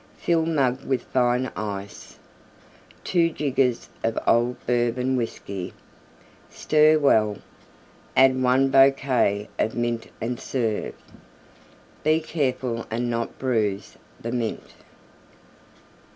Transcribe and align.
Fill 0.17 0.47
mug 0.47 0.83
with 0.83 1.03
Fine 1.03 1.51
Ice. 1.55 2.17
Two 3.03 3.29
jiggers 3.29 3.87
of 4.03 4.17
Old 4.25 4.55
Bourbon 4.65 5.15
Whiskey. 5.15 5.75
Stir 6.49 6.97
well; 6.97 7.37
add 8.17 8.41
one 8.41 8.69
boquet 8.71 9.47
of 9.59 9.75
Mint 9.75 10.07
and 10.19 10.39
serve. 10.39 10.95
Be 12.03 12.19
careful 12.19 12.87
and 12.89 13.11
not 13.11 13.37
bruise 13.37 13.95
the 14.19 14.31
Mint. 14.31 14.73